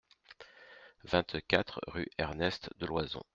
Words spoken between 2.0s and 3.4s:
Ernest Deloison